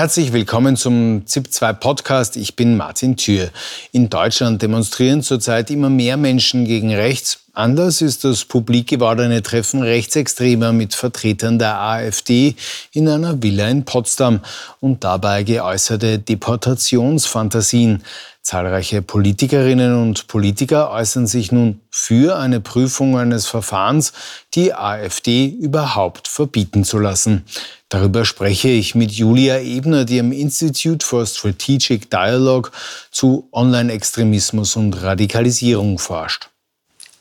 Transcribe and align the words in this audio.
Herzlich 0.00 0.32
willkommen 0.32 0.76
zum 0.76 1.26
ZIP2 1.26 1.74
Podcast. 1.74 2.38
Ich 2.38 2.56
bin 2.56 2.78
Martin 2.78 3.18
Thür. 3.18 3.50
In 3.92 4.08
Deutschland 4.08 4.62
demonstrieren 4.62 5.22
zurzeit 5.22 5.70
immer 5.70 5.90
mehr 5.90 6.16
Menschen 6.16 6.64
gegen 6.64 6.90
rechts. 6.94 7.49
Anders 7.52 8.00
ist 8.00 8.22
das 8.22 8.44
publik 8.44 8.88
gewordene 8.88 9.42
Treffen 9.42 9.82
Rechtsextremer 9.82 10.72
mit 10.72 10.94
Vertretern 10.94 11.58
der 11.58 11.80
AfD 11.80 12.54
in 12.92 13.08
einer 13.08 13.42
Villa 13.42 13.68
in 13.68 13.84
Potsdam 13.84 14.40
und 14.78 15.02
dabei 15.02 15.42
geäußerte 15.42 16.20
Deportationsfantasien. 16.20 18.04
Zahlreiche 18.42 19.02
Politikerinnen 19.02 20.00
und 20.00 20.28
Politiker 20.28 20.92
äußern 20.92 21.26
sich 21.26 21.50
nun 21.50 21.80
für 21.90 22.38
eine 22.38 22.60
Prüfung 22.60 23.18
eines 23.18 23.46
Verfahrens, 23.46 24.12
die 24.54 24.72
AfD 24.72 25.46
überhaupt 25.46 26.28
verbieten 26.28 26.84
zu 26.84 26.98
lassen. 26.98 27.44
Darüber 27.88 28.24
spreche 28.24 28.68
ich 28.68 28.94
mit 28.94 29.10
Julia 29.10 29.58
Ebner, 29.58 30.04
die 30.04 30.20
am 30.20 30.30
Institute 30.30 31.04
for 31.04 31.26
Strategic 31.26 32.10
Dialogue 32.10 32.70
zu 33.10 33.48
Online-Extremismus 33.50 34.76
und 34.76 35.02
Radikalisierung 35.02 35.98
forscht. 35.98 36.48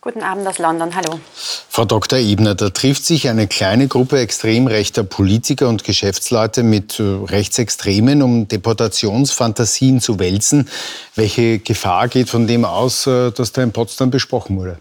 Guten 0.02 0.23
Abend 0.23 0.48
aus 0.48 0.59
London, 0.59 0.95
hallo. 0.95 1.20
Frau 1.67 1.84
Dr. 1.84 2.20
Ebner, 2.20 2.55
da 2.55 2.70
trifft 2.70 3.05
sich 3.05 3.27
eine 3.27 3.48
kleine 3.48 3.89
Gruppe 3.89 4.20
extrem 4.20 4.67
rechter 4.67 5.03
Politiker 5.03 5.67
und 5.67 5.84
Geschäftsleute 5.84 6.63
mit 6.63 7.02
äh, 7.02 7.03
Rechtsextremen, 7.03 8.22
um 8.22 8.48
Deportationsfantasien 8.48 9.99
zu 9.99 10.17
wälzen. 10.17 10.70
Welche 11.16 11.59
Gefahr 11.59 12.08
geht 12.08 12.30
von 12.30 12.48
dem 12.48 12.63
aus, 12.63 13.08
äh, 13.08 13.31
dass 13.31 13.52
da 13.52 13.62
in 13.62 13.73
Potsdam 13.73 14.09
besprochen 14.09 14.55
wurde? 14.55 14.77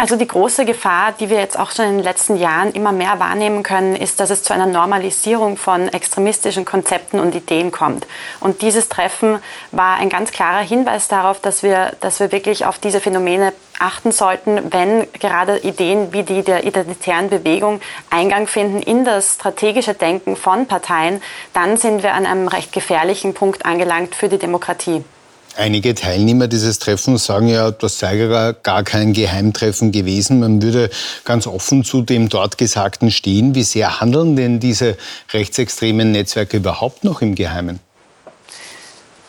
Also 0.00 0.14
die 0.14 0.28
große 0.28 0.64
Gefahr, 0.64 1.10
die 1.18 1.28
wir 1.28 1.38
jetzt 1.38 1.58
auch 1.58 1.72
schon 1.72 1.86
in 1.86 1.94
den 1.96 2.04
letzten 2.04 2.36
Jahren 2.36 2.70
immer 2.70 2.92
mehr 2.92 3.18
wahrnehmen 3.18 3.64
können, 3.64 3.96
ist, 3.96 4.20
dass 4.20 4.30
es 4.30 4.44
zu 4.44 4.54
einer 4.54 4.66
Normalisierung 4.66 5.56
von 5.56 5.88
extremistischen 5.88 6.64
Konzepten 6.64 7.18
und 7.18 7.34
Ideen 7.34 7.72
kommt. 7.72 8.06
Und 8.38 8.62
dieses 8.62 8.88
Treffen 8.88 9.40
war 9.72 9.96
ein 9.96 10.08
ganz 10.08 10.30
klarer 10.30 10.62
Hinweis 10.62 11.08
darauf, 11.08 11.40
dass 11.40 11.64
wir, 11.64 11.96
dass 11.98 12.20
wir 12.20 12.30
wirklich 12.30 12.64
auf 12.64 12.78
diese 12.78 13.00
Phänomene 13.00 13.52
achten 13.80 14.12
sollten, 14.12 14.72
wenn 14.72 15.12
gerade 15.14 15.58
Ideen 15.58 16.12
wie 16.12 16.22
die 16.22 16.42
der 16.42 16.64
identitären 16.64 17.28
Bewegung 17.28 17.80
Eingang 18.08 18.46
finden 18.46 18.80
in 18.80 19.04
das 19.04 19.34
strategische 19.34 19.94
Denken 19.94 20.36
von 20.36 20.66
Parteien, 20.66 21.20
dann 21.54 21.76
sind 21.76 22.04
wir 22.04 22.14
an 22.14 22.24
einem 22.24 22.46
recht 22.46 22.72
gefährlichen 22.72 23.34
Punkt 23.34 23.66
angelangt 23.66 24.14
für 24.14 24.28
die 24.28 24.38
Demokratie. 24.38 25.02
Einige 25.58 25.96
Teilnehmer 25.96 26.46
dieses 26.46 26.78
Treffens 26.78 27.24
sagen 27.24 27.48
ja, 27.48 27.72
das 27.72 27.98
sei 27.98 28.54
gar 28.62 28.84
kein 28.84 29.12
Geheimtreffen 29.12 29.90
gewesen. 29.90 30.38
Man 30.38 30.62
würde 30.62 30.88
ganz 31.24 31.48
offen 31.48 31.82
zu 31.82 32.02
dem 32.02 32.28
dort 32.28 32.58
Gesagten 32.58 33.10
stehen. 33.10 33.56
Wie 33.56 33.64
sehr 33.64 34.00
handeln 34.00 34.36
denn 34.36 34.60
diese 34.60 34.96
rechtsextremen 35.32 36.12
Netzwerke 36.12 36.58
überhaupt 36.58 37.02
noch 37.02 37.22
im 37.22 37.34
Geheimen? 37.34 37.80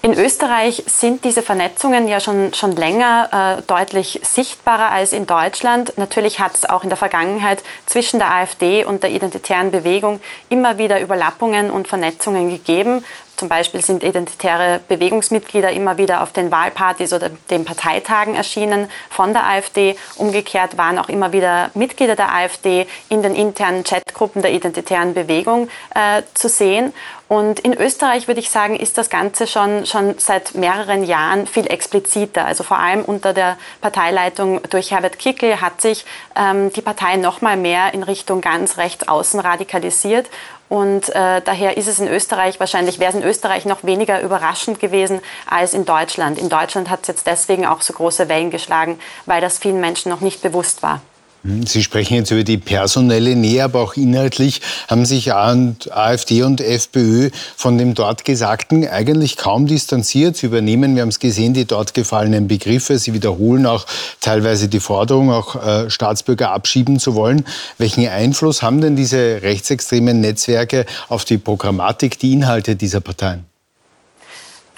In 0.01 0.13
Österreich 0.13 0.83
sind 0.85 1.25
diese 1.25 1.41
Vernetzungen 1.41 2.07
ja 2.07 2.21
schon, 2.21 2.53
schon 2.53 2.73
länger 2.73 3.57
äh, 3.59 3.61
deutlich 3.63 4.21
sichtbarer 4.23 4.91
als 4.91 5.11
in 5.11 5.25
Deutschland. 5.25 5.97
Natürlich 5.97 6.39
hat 6.39 6.55
es 6.55 6.69
auch 6.69 6.83
in 6.83 6.89
der 6.89 6.97
Vergangenheit 6.97 7.63
zwischen 7.85 8.17
der 8.17 8.33
AfD 8.33 8.85
und 8.85 9.03
der 9.03 9.11
identitären 9.11 9.71
Bewegung 9.71 10.21
immer 10.47 10.77
wieder 10.77 11.01
Überlappungen 11.01 11.69
und 11.69 11.89
Vernetzungen 11.89 12.49
gegeben. 12.49 13.03
Zum 13.39 13.47
Beispiel 13.47 13.81
sind 13.81 14.03
identitäre 14.03 14.81
Bewegungsmitglieder 14.89 15.71
immer 15.71 15.97
wieder 15.97 16.23
auf 16.23 16.33
den 16.33 16.51
Wahlpartys 16.51 17.13
oder 17.13 17.29
den 17.49 17.63
Parteitagen 17.63 18.35
erschienen 18.35 18.89
von 19.09 19.31
der 19.31 19.47
AfD. 19.47 19.95
Umgekehrt 20.17 20.77
waren 20.77 20.99
auch 20.99 21.07
immer 21.07 21.31
wieder 21.31 21.71
Mitglieder 21.73 22.17
der 22.17 22.35
AfD 22.35 22.85
in 23.07 23.23
den 23.23 23.35
internen 23.35 23.85
Chatgruppen 23.85 24.41
der 24.41 24.51
identitären 24.51 25.13
Bewegung 25.13 25.69
äh, 25.95 26.23
zu 26.33 26.49
sehen. 26.49 26.91
Und 27.29 27.59
in 27.61 27.73
Österreich 27.75 28.27
würde 28.27 28.41
ich 28.41 28.49
sagen, 28.49 28.75
ist 28.75 28.97
das 28.97 29.09
Ganze 29.09 29.47
schon, 29.47 29.85
schon 29.85 30.17
seit 30.17 30.55
mehreren 30.55 31.05
Jahren 31.05 31.47
viel 31.47 31.67
expliziter. 31.67 32.43
Also 32.43 32.63
vor 32.63 32.79
allem 32.79 33.05
unter 33.05 33.33
der 33.33 33.57
Parteileitung 33.79 34.61
durch 34.69 34.91
Herbert 34.91 35.17
Kickl 35.17 35.61
hat 35.61 35.79
sich 35.79 36.05
ähm, 36.35 36.73
die 36.73 36.81
Partei 36.81 37.15
noch 37.15 37.39
mal 37.39 37.55
mehr 37.55 37.93
in 37.93 38.03
Richtung 38.03 38.41
ganz 38.41 38.77
rechts 38.77 39.07
außen 39.07 39.39
radikalisiert. 39.39 40.27
Und 40.69 41.09
äh, 41.09 41.41
daher 41.41 41.77
ist 41.77 41.87
es 41.87 41.99
in 41.99 42.07
Österreich 42.07 42.59
wahrscheinlich, 42.59 42.99
wäre 42.99 43.09
es 43.09 43.15
in 43.15 43.23
Österreich 43.23 43.65
noch 43.65 43.83
weniger 43.83 44.21
überraschend 44.21 44.79
gewesen 44.79 45.19
als 45.49 45.73
in 45.73 45.83
Deutschland. 45.83 46.37
In 46.37 46.47
Deutschland 46.47 46.89
hat 46.91 47.01
es 47.01 47.07
jetzt 47.07 47.27
deswegen 47.27 47.65
auch 47.65 47.81
so 47.81 47.91
große 47.93 48.29
Wellen 48.29 48.51
geschlagen, 48.51 48.99
weil 49.25 49.41
das 49.41 49.57
vielen 49.57 49.81
Menschen 49.81 50.09
noch 50.09 50.21
nicht 50.21 50.43
bewusst 50.43 50.83
war. 50.83 51.01
Hm, 51.43 51.65
Sie 51.65 51.83
sprechen 51.83 52.15
jetzt 52.15 52.31
über 52.31 52.43
die 52.43 52.57
personelle 52.57 53.35
Nähe, 53.35 53.63
aber 53.63 53.81
auch 53.81 53.95
inhaltlich 53.95 54.61
haben 54.87 55.05
sich 55.05 55.33
AfD 55.33 56.43
und 56.43 56.59
FPÖ 56.59 57.29
von 57.55 57.77
dem 57.77 57.93
dort 57.93 58.25
Gesagten 58.25 58.87
eigentlich 58.87 59.37
kaum 59.37 59.65
distanziert. 59.65 60.35
Sie 60.35 60.47
übernehmen, 60.47 60.95
wir 60.95 61.01
haben 61.01 61.09
es 61.09 61.19
gesehen, 61.19 61.53
die 61.53 61.65
dort 61.65 61.93
gefallenen 61.93 62.47
Begriffe. 62.47 62.99
Sie 62.99 63.13
wiederholen 63.13 63.65
auch 63.65 63.85
teilweise 64.19 64.67
die 64.67 64.81
Forderung, 64.81 65.31
auch 65.31 65.55
äh, 65.55 65.89
Staatsbürger 65.89 66.51
abschieben 66.51 66.99
zu 66.99 67.15
wollen. 67.15 67.45
Welchen 67.77 68.07
Einfluss 68.07 68.61
haben 68.61 68.81
denn 68.81 68.95
diese 68.95 69.41
rechtsextremen 69.41 70.19
Netzwerke 70.19 70.85
auf 71.07 71.23
die 71.23 71.37
Programmatik, 71.37 72.19
die 72.19 72.33
Inhalte 72.33 72.75
dieser 72.75 72.99
Parteien? 72.99 73.45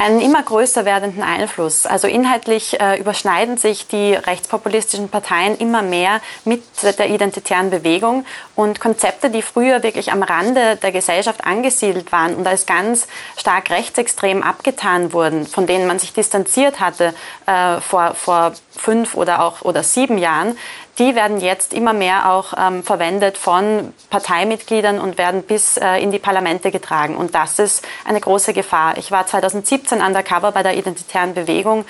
Einen 0.02 0.20
immer 0.20 0.42
größer 0.42 0.84
werdenden 0.84 1.22
Einfluss. 1.22 1.86
Also 1.86 2.08
inhaltlich 2.08 2.80
äh, 2.82 3.00
überschneiden 3.00 3.58
sich 3.58 3.86
die 3.86 4.16
rechtspopulistischen 4.16 5.10
Parteien 5.10 5.56
immer 5.58 5.84
mehr 5.84 6.22
mit 6.44 6.64
der 6.82 7.12
identitären 7.12 7.70
Bewegung 7.70 8.26
und 8.56 8.80
Konzepte, 8.80 9.30
die 9.30 9.44
früher 9.44 9.84
wirklich 9.84 10.12
am 10.12 10.24
Rande 10.24 10.76
der 10.78 10.92
Gesellschaft 10.92 11.46
angesiedelt 11.46 12.12
waren 12.12 12.34
und 12.34 12.48
als 12.48 12.66
ganz 12.66 13.08
stark 13.38 13.70
rechtsextrem 13.70 14.42
abgetan 14.42 15.14
wurden, 15.14 15.46
von 15.46 15.68
denen 15.68 15.86
man 15.86 16.00
sich 16.00 16.14
distanziert 16.14 16.80
hatte 16.80 17.14
äh, 17.46 17.80
vor, 17.80 18.16
vor 18.16 18.54
fünf 18.76 19.14
oder 19.14 19.44
auch 19.44 19.62
oder 19.62 19.84
sieben 19.84 20.18
Jahren, 20.18 20.58
die 20.98 21.16
werden 21.16 21.40
jetzt 21.40 21.74
immer 21.74 21.94
mehr 21.94 22.32
auch 22.32 22.54
ähm, 22.58 22.84
verwendet 22.84 23.38
von 23.38 23.94
Parteimitgliedern 24.10 25.00
und 25.00 25.18
werden 25.18 25.44
bis 25.44 25.78
äh, 25.78 25.98
in 25.98 26.12
die 26.12 26.20
Parlamente 26.20 26.72
getragen. 26.72 27.16
Und 27.16 27.34
das 27.36 27.60
ist 27.60 27.86
eine 28.06 28.20
große 28.20 28.54
Gefahr. 28.54 28.98
Ich 28.98 29.12
war 29.12 29.26
2017 29.26 30.02
undercover 30.02 30.52
bei 30.52 30.64
der 30.64 30.78
Identitären 30.78 31.34
Bewegung 31.34 31.86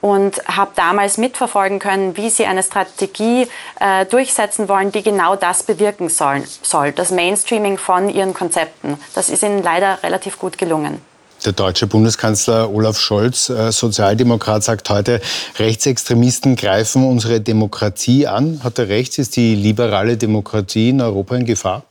und 0.00 0.46
habe 0.46 0.72
damals 0.76 1.16
mitverfolgen 1.16 1.78
können, 1.78 2.16
wie 2.16 2.28
sie 2.28 2.44
eine 2.44 2.62
Strategie 2.62 3.48
äh, 3.80 4.04
durchsetzen 4.04 4.68
wollen, 4.68 4.92
die 4.92 5.02
genau 5.02 5.34
das 5.34 5.62
bewirken 5.62 6.08
sollen, 6.08 6.44
soll, 6.62 6.92
das 6.92 7.10
Mainstreaming 7.10 7.78
von 7.78 8.08
ihren 8.08 8.34
Konzepten. 8.34 9.00
Das 9.14 9.30
ist 9.30 9.42
ihnen 9.42 9.62
leider 9.62 10.02
relativ 10.02 10.38
gut 10.38 10.58
gelungen. 10.58 11.00
Der 11.44 11.52
deutsche 11.52 11.86
Bundeskanzler 11.86 12.72
Olaf 12.72 12.98
Scholz, 12.98 13.50
äh, 13.50 13.70
Sozialdemokrat, 13.70 14.64
sagt 14.64 14.88
heute, 14.88 15.20
Rechtsextremisten 15.58 16.56
greifen 16.56 17.04
unsere 17.04 17.42
Demokratie 17.42 18.26
an. 18.26 18.60
Hat 18.64 18.78
er 18.78 18.88
recht? 18.88 19.18
Ist 19.18 19.36
die 19.36 19.54
liberale 19.54 20.16
Demokratie 20.16 20.88
in 20.88 21.02
Europa 21.02 21.36
in 21.36 21.44
Gefahr? 21.44 21.84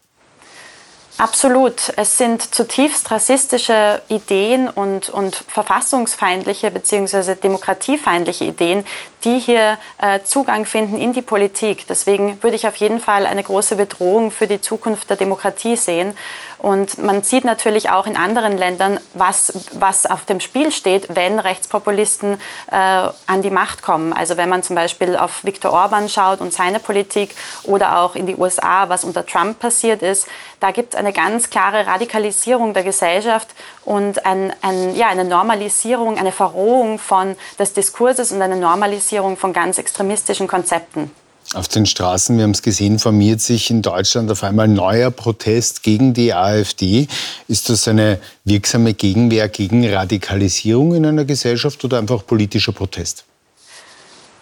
Absolut. 1.18 1.94
Es 1.96 2.18
sind 2.18 2.56
zutiefst 2.56 3.12
rassistische 3.12 4.02
Ideen 4.08 4.68
und, 4.68 5.10
und 5.10 5.36
verfassungsfeindliche 5.36 6.72
bzw. 6.72 7.36
demokratiefeindliche 7.36 8.46
Ideen, 8.46 8.84
die 9.24 9.40
hier 9.40 9.78
äh, 10.02 10.22
Zugang 10.24 10.66
finden 10.66 10.98
in 10.98 11.14
die 11.14 11.22
Politik. 11.22 11.86
Deswegen 11.88 12.42
würde 12.42 12.56
ich 12.56 12.68
auf 12.68 12.76
jeden 12.78 13.00
Fall 13.00 13.26
eine 13.26 13.44
große 13.44 13.76
Bedrohung 13.76 14.32
für 14.32 14.48
die 14.48 14.60
Zukunft 14.60 15.10
der 15.10 15.18
Demokratie 15.18 15.78
sehen. 15.78 16.18
Und 16.58 16.98
man 16.98 17.24
sieht 17.24 17.44
natürlich 17.44 17.90
auch 17.90 18.08
in 18.08 18.16
anderen 18.16 18.58
Ländern, 18.58 19.00
was, 19.14 19.52
was 19.74 20.06
auf 20.06 20.24
dem 20.26 20.40
Spiel 20.40 20.72
steht, 20.72 21.14
wenn 21.14 21.40
Rechtspopulisten 21.40 22.40
äh, 22.72 22.76
an 22.76 23.42
die 23.42 23.50
Macht 23.50 23.82
kommen. 23.82 24.14
Also 24.14 24.38
wenn 24.38 24.48
man 24.48 24.64
zum 24.64 24.76
Beispiel 24.76 25.18
auf 25.18 25.44
Viktor 25.44 25.74
Orban 25.74 26.08
schaut 26.08 26.40
und 26.40 26.54
seine 26.54 26.80
Politik 26.80 27.36
oder 27.64 28.00
auch 28.00 28.16
in 28.16 28.28
die 28.28 28.36
USA, 28.36 28.88
was 28.88 29.04
unter 29.04 29.26
Trump 29.26 29.60
passiert 29.60 30.02
ist, 30.02 30.28
da 30.62 30.72
gibt 30.72 30.94
es 30.94 31.00
eine 31.04 31.14
ganz 31.14 31.50
klare 31.50 31.86
Radikalisierung 31.86 32.74
der 32.74 32.84
Gesellschaft 32.84 33.50
und 33.86 34.26
ein, 34.26 34.54
ein, 34.62 34.96
ja, 34.96 35.08
eine 35.10 35.26
Normalisierung, 35.26 36.18
eine 36.18 36.32
Verrohung 36.32 37.00
von 37.00 37.36
des 37.60 37.74
Diskurses 37.74 38.32
und 38.32 38.42
eine 38.42 38.56
Normalisierung 38.56 39.38
von 39.38 39.54
ganz 39.54 39.78
extremistischen 39.78 40.48
Konzepten. 40.48 41.12
Auf 41.54 41.68
den 41.68 41.86
Straßen, 41.86 42.36
wir 42.38 42.46
haben 42.46 42.52
es 42.52 42.64
gesehen, 42.64 42.98
formiert 42.98 43.42
sich 43.42 43.70
in 43.70 43.82
Deutschland 43.82 44.32
auf 44.32 44.44
einmal 44.44 44.68
neuer 44.68 45.12
Protest 45.12 45.84
gegen 45.84 46.14
die 46.14 46.34
AfD. 46.34 47.08
Ist 47.48 47.70
das 47.70 47.88
eine 47.88 48.20
wirksame 48.44 48.94
Gegenwehr 48.94 49.50
gegen 49.50 49.88
Radikalisierung 49.88 50.96
in 50.96 51.06
einer 51.06 51.26
Gesellschaft 51.26 51.84
oder 51.84 52.00
einfach 52.00 52.26
politischer 52.26 52.72
Protest? 52.72 53.26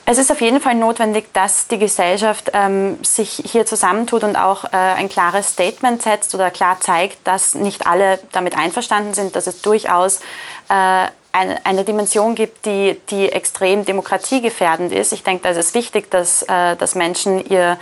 Es 0.05 0.17
ist 0.17 0.31
auf 0.31 0.41
jeden 0.41 0.59
Fall 0.59 0.75
notwendig, 0.75 1.31
dass 1.33 1.67
die 1.67 1.77
Gesellschaft 1.77 2.51
ähm, 2.53 3.01
sich 3.03 3.41
hier 3.45 3.65
zusammentut 3.65 4.23
und 4.23 4.35
auch 4.35 4.65
äh, 4.65 4.69
ein 4.75 5.09
klares 5.09 5.49
Statement 5.49 6.01
setzt 6.01 6.33
oder 6.33 6.49
klar 6.49 6.79
zeigt, 6.79 7.25
dass 7.25 7.55
nicht 7.55 7.87
alle 7.87 8.19
damit 8.31 8.57
einverstanden 8.57 9.13
sind, 9.13 9.35
dass 9.35 9.47
es 9.47 9.61
durchaus 9.61 10.19
äh, 10.69 11.05
eine, 11.31 11.65
eine 11.65 11.83
Dimension 11.83 12.35
gibt, 12.35 12.65
die, 12.65 12.99
die 13.09 13.31
extrem 13.31 13.85
demokratiegefährdend 13.85 14.91
ist. 14.91 15.13
Ich 15.13 15.23
denke, 15.23 15.43
da 15.43 15.49
ist 15.49 15.57
es 15.57 15.73
wichtig, 15.73 16.09
dass, 16.11 16.43
äh, 16.43 16.75
dass 16.75 16.95
Menschen 16.95 17.45
ihr, 17.49 17.77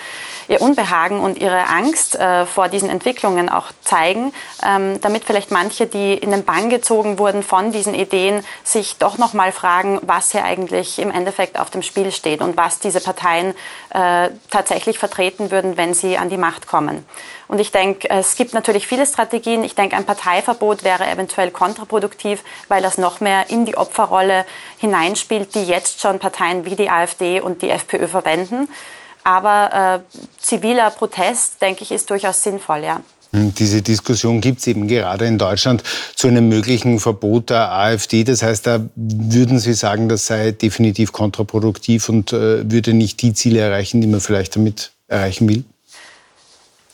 ihr 0.47 0.61
Unbehagen 0.61 1.19
und 1.19 1.37
ihre 1.37 1.67
Angst 1.67 2.15
äh, 2.15 2.45
vor 2.45 2.67
diesen 2.67 2.89
Entwicklungen 2.89 3.49
auch 3.49 3.67
zeigen, 3.83 4.33
ähm, 4.65 5.01
damit 5.01 5.23
vielleicht 5.25 5.51
manche, 5.51 5.87
die 5.87 6.13
in 6.13 6.31
den 6.31 6.45
Bann 6.45 6.69
gezogen 6.69 7.19
wurden 7.19 7.43
von 7.43 7.71
diesen 7.71 7.93
Ideen, 7.93 8.43
sich 8.63 8.97
doch 8.97 9.17
noch 9.17 9.33
mal 9.33 9.51
fragen, 9.51 9.99
was 10.03 10.31
hier 10.31 10.43
eigentlich 10.43 10.99
im 10.99 11.11
Endeffekt 11.11 11.59
auf 11.59 11.69
dem 11.69 11.81
Spiel 11.81 12.11
steht 12.11 12.41
und 12.41 12.57
was 12.57 12.79
diese 12.79 13.01
Parteien 13.01 13.55
äh, 13.89 14.29
tatsächlich 14.49 14.99
vertreten 14.99 15.51
würden, 15.51 15.77
wenn 15.77 15.93
sie 15.93 16.17
an 16.17 16.29
die 16.29 16.37
Macht 16.37 16.67
kommen. 16.67 17.05
Und 17.49 17.59
ich 17.59 17.71
denke, 17.71 18.07
es 18.11 18.35
gibt 18.35 18.53
natürlich 18.53 18.87
viele 18.87 19.07
Strategien. 19.07 19.63
Ich 19.63 19.73
denke, 19.73 19.95
ein 19.97 20.05
Parteiverbot 20.05 20.83
wäre 20.83 21.09
eventuell 21.09 21.49
kontraproduktiv, 21.49 22.43
weil 22.67 22.83
das 22.83 22.99
noch 22.99 23.21
mehr 23.21 23.49
in 23.49 23.65
die 23.65 23.75
Opferrolle 23.75 24.45
hineinspielt, 24.77 25.55
die 25.55 25.63
jetzt 25.63 25.99
schon 25.99 26.19
Parteien 26.19 26.63
wie 26.63 26.75
die 26.75 26.91
AfD 26.91 27.41
und 27.41 27.63
die 27.63 27.71
FPÖ 27.71 28.07
verwenden. 28.07 28.69
Aber 29.23 30.03
äh, 30.05 30.17
ziviler 30.39 30.91
Protest, 30.91 31.59
denke 31.59 31.83
ich, 31.83 31.91
ist 31.91 32.11
durchaus 32.11 32.43
sinnvoll, 32.43 32.83
ja. 32.83 33.01
Hm, 33.33 33.53
diese 33.55 33.81
Diskussion 33.81 34.41
gibt 34.41 34.59
es 34.59 34.67
eben 34.67 34.87
gerade 34.87 35.25
in 35.25 35.39
Deutschland 35.39 35.83
zu 36.15 36.27
einem 36.27 36.49
möglichen 36.49 36.99
Verbot 36.99 37.49
der 37.49 37.71
AfD. 37.71 38.23
Das 38.23 38.43
heißt, 38.43 38.67
da 38.67 38.79
würden 38.95 39.57
Sie 39.57 39.73
sagen, 39.73 40.07
das 40.07 40.27
sei 40.27 40.51
definitiv 40.51 41.13
kontraproduktiv 41.13 42.09
und 42.09 42.31
äh, 42.31 42.69
würde 42.69 42.93
nicht 42.93 43.23
die 43.23 43.33
Ziele 43.33 43.59
erreichen, 43.59 44.01
die 44.01 44.07
man 44.07 44.21
vielleicht 44.21 44.55
damit 44.55 44.91
erreichen 45.07 45.49
will? 45.49 45.63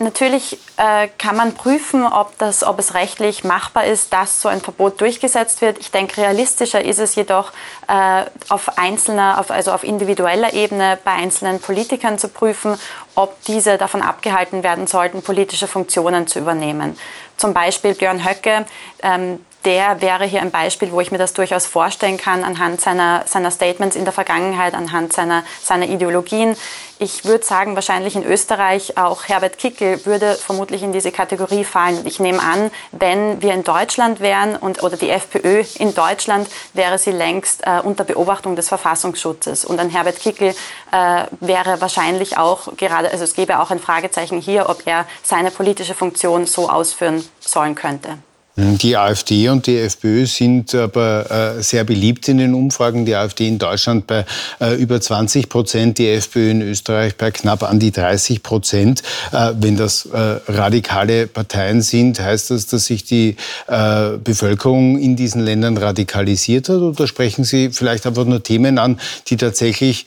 Natürlich 0.06 0.60
äh, 0.78 1.08
kann 1.18 1.36
man 1.36 1.56
prüfen, 1.56 2.06
ob, 2.06 2.38
das, 2.38 2.64
ob 2.64 2.78
es 2.78 2.94
rechtlich 2.94 3.44
machbar 3.44 3.86
ist, 3.86 4.14
dass 4.14 4.40
so 4.40 4.48
ein 4.48 4.62
Verbot 4.62 5.02
durchgesetzt 5.02 5.62
wird. 5.62 5.80
Ich 5.80 5.90
denke, 5.90 6.22
realistischer 6.22 6.86
ist 6.86 7.00
es 7.00 7.16
jedoch, 7.16 7.52
äh, 7.88 8.26
auf 8.50 8.78
einzelner, 8.78 9.40
auf, 9.40 9.50
also 9.50 9.72
auf 9.72 9.84
individueller 9.84 10.54
Ebene 10.54 11.00
bei 11.04 11.14
einzelnen 11.14 11.60
Politikern 11.60 12.20
zu 12.20 12.28
prüfen, 12.28 12.78
ob 13.16 13.42
diese 13.46 13.80
davon 13.80 14.04
abgehalten 14.04 14.62
werden 14.62 14.86
sollten, 14.86 15.24
politische 15.24 15.68
Funktionen 15.68 16.28
zu 16.28 16.38
übernehmen. 16.38 16.96
Zum 17.38 17.56
Beispiel 17.56 17.96
Björn 17.96 18.24
Höcke, 18.24 18.68
ähm, 19.02 19.44
der 19.66 20.00
wäre 20.02 20.26
hier 20.26 20.42
ein 20.42 20.52
Beispiel, 20.52 20.92
wo 20.92 21.02
ich 21.02 21.12
mir 21.12 21.18
das 21.18 21.34
durchaus 21.34 21.66
vorstellen 21.66 22.18
kann, 22.18 22.44
anhand 22.44 22.82
seiner, 22.82 23.24
seiner 23.26 23.52
Statements 23.52 23.96
in 23.96 24.06
der 24.06 24.14
Vergangenheit, 24.14 24.76
anhand 24.76 25.12
seiner, 25.12 25.44
seiner 25.64 25.88
Ideologien. 25.88 26.56
Ich 27.00 27.26
würde 27.26 27.44
sagen, 27.44 27.76
wahrscheinlich 27.76 28.16
in 28.16 28.24
Österreich 28.24 28.98
auch 28.98 29.26
Herbert 29.26 29.58
Kickel 29.58 30.06
würde 30.06 30.36
vermutlich 30.36 30.82
in 30.84 30.94
diese 30.94 31.12
Kategorie 31.12 31.66
fallen. 31.66 32.06
Ich 32.06 32.20
nehme 32.20 32.42
an, 32.42 32.72
wenn 32.92 33.42
wir 33.42 33.54
in 33.54 33.64
Deutschland 33.64 34.22
wären 34.22 34.56
und, 34.56 34.82
oder 34.84 34.96
die 34.96 35.10
FPÖ 35.10 35.64
in 35.80 35.94
Deutschland, 35.94 36.48
wäre 36.74 36.98
sie 36.98 37.12
längst 37.12 37.66
äh, 37.66 37.82
unter 37.84 38.06
Beobachtung 38.06 38.56
des 38.56 38.70
Verfassungsschutzes. 38.70 39.66
Und 39.66 39.80
ein 39.80 39.90
Herbert 39.90 40.20
Kickel 40.20 40.56
äh, 40.92 41.24
wäre 41.42 41.82
wahrscheinlich 41.82 42.38
auch 42.38 42.78
gerade, 42.78 43.10
also 43.12 43.24
es 43.24 43.34
gäbe 43.34 43.60
auch 43.60 43.72
ein 43.72 43.80
Fragezeichen 43.80 44.40
hier, 44.40 44.70
ob 44.70 44.84
er 44.86 45.06
seine 45.24 45.52
politische 45.52 45.96
Funktion 45.96 46.46
so 46.46 46.70
ausführen 46.70 47.28
sollen 47.40 47.76
könnte. 47.76 48.20
Die 48.58 48.96
AfD 48.96 49.50
und 49.50 49.68
die 49.68 49.78
FPÖ 49.78 50.26
sind 50.26 50.74
aber 50.74 51.58
äh, 51.58 51.62
sehr 51.62 51.84
beliebt 51.84 52.30
in 52.30 52.38
den 52.38 52.54
Umfragen. 52.54 53.06
Die 53.06 53.14
AfD 53.14 53.50
in 53.50 53.60
Deutschland 53.60 54.08
bei 54.08 54.26
äh, 54.62 54.76
über 54.76 55.02
20 55.02 55.50
Prozent, 55.50 55.98
die 55.98 56.08
FPÖ 56.08 56.52
in 56.52 56.62
Österreich 56.62 57.18
bei 57.18 57.32
knapp 57.32 57.64
an 57.64 57.80
die 57.80 57.92
30 57.92 58.44
Prozent. 58.44 59.04
Äh, 59.34 59.52
wenn 59.60 59.76
das 59.76 60.08
radikale 60.48 61.28
Parteien 61.28 61.82
sind, 61.82 62.20
heißt 62.20 62.52
das, 62.52 62.68
dass 62.68 62.86
sich 62.86 63.04
die 63.04 63.36
Bevölkerung 63.68 65.00
in 65.00 65.16
diesen 65.16 65.42
Ländern 65.42 65.78
radikalisiert 65.78 66.70
hat? 66.70 66.78
Oder 66.78 67.08
sprechen 67.08 67.44
Sie 67.44 67.72
vielleicht 67.72 68.06
einfach 68.06 68.26
nur 68.26 68.44
Themen 68.44 68.78
an, 68.78 69.00
die 69.28 69.38
tatsächlich 69.38 70.06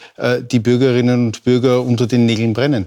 die 0.51 0.61
Bürgerinnen 0.61 1.27
und 1.27 1.45
Bürger 1.45 1.83
unter 1.83 2.07
den 2.07 2.27
Nägeln 2.27 2.53
brennen? 2.53 2.87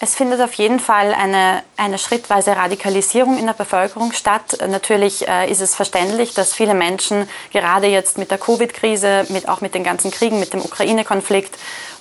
Es 0.00 0.16
findet 0.16 0.40
auf 0.40 0.52
jeden 0.54 0.80
Fall 0.80 1.14
eine, 1.14 1.62
eine 1.76 1.98
schrittweise 1.98 2.56
Radikalisierung 2.56 3.38
in 3.38 3.46
der 3.46 3.54
Bevölkerung 3.54 4.12
statt. 4.12 4.58
Natürlich 4.68 5.26
äh, 5.26 5.50
ist 5.50 5.60
es 5.60 5.74
verständlich, 5.74 6.34
dass 6.34 6.52
viele 6.52 6.74
Menschen 6.74 7.28
gerade 7.52 7.86
jetzt 7.86 8.18
mit 8.18 8.30
der 8.30 8.38
Covid-Krise, 8.38 9.26
mit, 9.30 9.48
auch 9.48 9.60
mit 9.60 9.74
den 9.74 9.84
ganzen 9.84 10.10
Kriegen, 10.10 10.40
mit 10.40 10.52
dem 10.52 10.60
Ukraine-Konflikt 10.60 11.56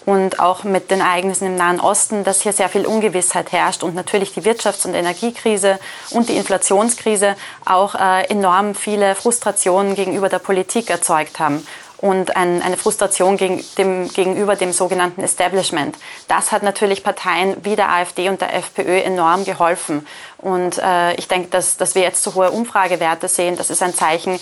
und 0.05 0.39
auch 0.39 0.63
mit 0.63 0.91
den 0.91 0.99
Ereignissen 0.99 1.47
im 1.47 1.55
Nahen 1.55 1.79
Osten, 1.79 2.23
dass 2.23 2.41
hier 2.41 2.51
sehr 2.51 2.67
viel 2.67 2.85
Ungewissheit 2.85 3.51
herrscht 3.51 3.83
und 3.83 3.95
natürlich 3.95 4.33
die 4.33 4.41
Wirtschafts- 4.41 4.85
und 4.85 4.95
Energiekrise 4.95 5.79
und 6.09 6.29
die 6.29 6.35
Inflationskrise 6.35 7.35
auch 7.63 7.95
äh, 7.95 8.25
enorm 8.25 8.75
viele 8.75 9.15
Frustrationen 9.15 9.95
gegenüber 9.95 10.29
der 10.29 10.39
Politik 10.39 10.89
erzeugt 10.89 11.39
haben 11.39 11.65
und 12.03 12.35
ein, 12.35 12.61
eine 12.61 12.75
Frustration 12.75 13.37
gegen 13.37 13.63
dem, 13.77 14.09
gegenüber 14.09 14.57
dem 14.57 14.73
sogenannten 14.73 15.23
Establishment. 15.23 15.95
Das 16.27 16.51
hat 16.51 16.61
natürlich 16.61 17.01
Parteien 17.01 17.55
wie 17.63 17.77
der 17.77 17.89
AfD 17.89 18.27
und 18.27 18.41
der 18.41 18.53
FPÖ 18.53 18.99
enorm 18.99 19.45
geholfen. 19.45 20.05
Und 20.37 20.79
äh, 20.79 21.13
ich 21.13 21.29
denke, 21.29 21.47
dass, 21.47 21.77
dass 21.77 21.95
wir 21.95 22.01
jetzt 22.01 22.21
so 22.21 22.33
hohe 22.33 22.51
Umfragewerte 22.51 23.29
sehen, 23.29 23.55
das 23.55 23.69
ist 23.69 23.81
ein 23.81 23.95
Zeichen 23.95 24.35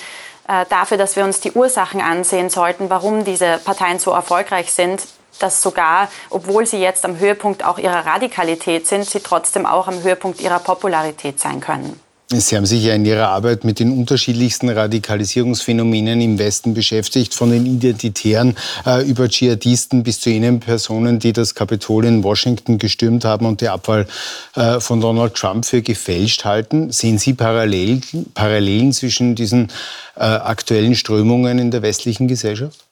äh, 0.48 0.66
dafür, 0.70 0.98
dass 0.98 1.16
wir 1.16 1.24
uns 1.24 1.40
die 1.40 1.52
Ursachen 1.52 2.02
ansehen 2.02 2.50
sollten, 2.50 2.90
warum 2.90 3.26
diese 3.26 3.60
Parteien 3.64 4.00
so 4.00 4.12
erfolgreich 4.12 4.72
sind 4.74 5.04
dass 5.40 5.64
sogar, 5.64 6.08
obwohl 6.30 6.68
sie 6.68 6.78
jetzt 6.78 7.04
am 7.04 7.18
Höhepunkt 7.18 7.66
auch 7.66 7.80
ihrer 7.80 8.06
Radikalität 8.06 8.86
sind, 8.86 9.10
sie 9.10 9.22
trotzdem 9.22 9.66
auch 9.66 9.88
am 9.88 10.04
Höhepunkt 10.04 10.40
ihrer 10.40 10.60
Popularität 10.60 11.40
sein 11.40 11.62
können. 11.62 12.00
Sie 12.40 12.56
haben 12.56 12.66
sich 12.66 12.84
ja 12.84 12.94
in 12.94 13.06
Ihrer 13.06 13.28
Arbeit 13.28 13.66
mit 13.66 13.80
den 13.80 13.92
unterschiedlichsten 13.92 14.70
Radikalisierungsphänomenen 14.70 16.22
im 16.22 16.40
Westen 16.40 16.74
beschäftigt, 16.74 17.34
von 17.34 17.52
den 17.52 17.66
Identitären 17.66 18.56
äh, 18.86 19.06
über 19.06 19.28
Dschihadisten 19.28 20.04
bis 20.04 20.22
zu 20.22 20.30
jenen 20.30 20.62
Personen, 20.62 21.20
die 21.20 21.34
das 21.34 21.56
Kapitol 21.56 22.06
in 22.06 22.24
Washington 22.24 22.78
gestürmt 22.78 23.26
haben 23.26 23.46
und 23.46 23.60
die 23.60 23.68
Abwahl 23.68 24.08
äh, 24.56 24.80
von 24.80 25.02
Donald 25.02 25.36
Trump 25.36 25.66
für 25.66 25.82
gefälscht 25.82 26.46
halten. 26.46 26.92
Sehen 26.92 27.18
Sie 27.18 27.34
Parallel, 27.34 28.00
Parallelen 28.34 28.94
zwischen 28.94 29.36
diesen 29.36 29.68
äh, 30.16 30.22
aktuellen 30.22 30.96
Strömungen 30.96 31.60
in 31.60 31.70
der 31.70 31.82
westlichen 31.82 32.30
Gesellschaft? 32.30 32.86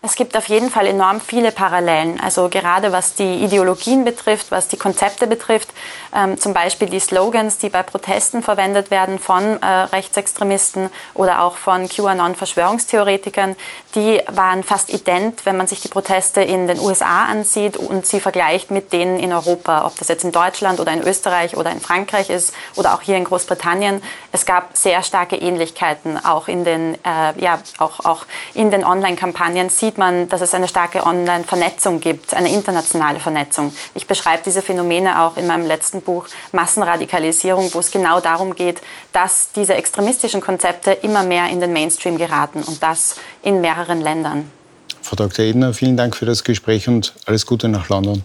Es 0.00 0.14
gibt 0.14 0.36
auf 0.36 0.48
jeden 0.48 0.70
Fall 0.70 0.86
enorm 0.86 1.20
viele 1.20 1.50
Parallelen. 1.50 2.20
Also 2.20 2.48
gerade 2.48 2.92
was 2.92 3.14
die 3.14 3.42
Ideologien 3.42 4.04
betrifft, 4.04 4.52
was 4.52 4.68
die 4.68 4.76
Konzepte 4.76 5.26
betrifft, 5.26 5.70
ähm, 6.14 6.38
zum 6.38 6.54
Beispiel 6.54 6.88
die 6.88 7.00
Slogans, 7.00 7.58
die 7.58 7.68
bei 7.68 7.82
Protesten 7.82 8.44
verwendet 8.44 8.92
werden 8.92 9.18
von 9.18 9.60
äh, 9.60 9.66
Rechtsextremisten 9.66 10.90
oder 11.14 11.42
auch 11.42 11.56
von 11.56 11.88
QAnon-Verschwörungstheoretikern, 11.88 13.56
die 13.96 14.20
waren 14.28 14.62
fast 14.62 14.90
ident, 14.90 15.44
wenn 15.46 15.56
man 15.56 15.66
sich 15.66 15.80
die 15.80 15.88
Proteste 15.88 16.42
in 16.42 16.68
den 16.68 16.78
USA 16.78 17.24
ansieht 17.24 17.76
und 17.76 18.06
sie 18.06 18.20
vergleicht 18.20 18.70
mit 18.70 18.92
denen 18.92 19.18
in 19.18 19.32
Europa, 19.32 19.84
ob 19.84 19.98
das 19.98 20.06
jetzt 20.06 20.22
in 20.22 20.30
Deutschland 20.30 20.78
oder 20.78 20.92
in 20.92 21.02
Österreich 21.02 21.56
oder 21.56 21.72
in 21.72 21.80
Frankreich 21.80 22.30
ist 22.30 22.54
oder 22.76 22.94
auch 22.94 23.02
hier 23.02 23.16
in 23.16 23.24
Großbritannien. 23.24 24.00
Es 24.30 24.46
gab 24.46 24.76
sehr 24.76 25.02
starke 25.02 25.34
Ähnlichkeiten 25.34 26.24
auch 26.24 26.46
in 26.46 26.64
den, 26.64 26.94
äh, 27.04 27.40
ja, 27.40 27.58
auch, 27.78 28.04
auch 28.04 28.26
in 28.54 28.70
den 28.70 28.84
Online-Kampagnen 28.84 29.70
sieht 29.88 29.96
man, 29.96 30.28
dass 30.28 30.42
es 30.42 30.52
eine 30.52 30.68
starke 30.68 31.06
Online-Vernetzung 31.06 31.98
gibt, 31.98 32.34
eine 32.34 32.52
internationale 32.52 33.20
Vernetzung. 33.20 33.72
Ich 33.94 34.06
beschreibe 34.06 34.42
diese 34.44 34.60
Phänomene 34.60 35.22
auch 35.22 35.38
in 35.38 35.46
meinem 35.46 35.66
letzten 35.66 36.02
Buch 36.02 36.26
Massenradikalisierung, 36.52 37.72
wo 37.72 37.78
es 37.78 37.90
genau 37.90 38.20
darum 38.20 38.54
geht, 38.54 38.82
dass 39.14 39.50
diese 39.56 39.74
extremistischen 39.76 40.42
Konzepte 40.42 40.90
immer 40.90 41.22
mehr 41.22 41.48
in 41.48 41.60
den 41.60 41.72
Mainstream 41.72 42.18
geraten 42.18 42.62
und 42.62 42.82
das 42.82 43.16
in 43.42 43.62
mehreren 43.62 44.02
Ländern. 44.02 44.50
Frau 45.00 45.16
Dr. 45.16 45.46
Edner, 45.46 45.72
vielen 45.72 45.96
Dank 45.96 46.14
für 46.16 46.26
das 46.26 46.44
Gespräch 46.44 46.86
und 46.86 47.14
alles 47.24 47.46
Gute 47.46 47.70
nach 47.70 47.88
London. 47.88 48.24